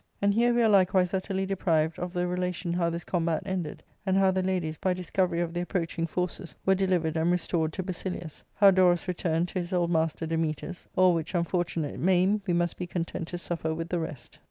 And 0.19 0.33
here 0.33 0.51
we 0.51 0.63
are 0.63 0.67
likewise 0.67 1.13
utterly 1.13 1.45
deprived 1.45 1.99
of 1.99 2.11
the 2.11 2.25
relation 2.25 2.73
hew 2.73 2.89
this 2.89 3.03
combat 3.03 3.43
ended, 3.45 3.83
and 4.03 4.17
how 4.17 4.31
the 4.31 4.41
ladies, 4.41 4.75
by 4.75 4.95
discovery 4.95 5.41
of 5.41 5.53
the 5.53 5.61
approaching 5.61 6.07
forces, 6.07 6.57
were 6.65 6.73
delivered 6.73 7.15
and 7.17 7.29
restored 7.31 7.71
to 7.73 7.83
Basilius; 7.83 8.43
how 8.55 8.71
Dorus 8.71 9.07
returned 9.07 9.49
to 9.49 9.59
his 9.59 9.71
old 9.73 9.91
master 9.91 10.25
Dametas: 10.25 10.87
all 10.95 11.13
which 11.13 11.35
unfortunate 11.35 11.99
maim 11.99 12.41
we 12.47 12.53
must 12.55 12.77
be 12.77 12.87
content 12.87 13.27
to 13.27 13.37
suffer 13.37 13.75
with 13.75 13.89
the 13.89 13.99
rest. 13.99 14.39